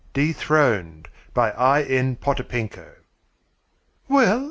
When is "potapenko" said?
2.15-2.95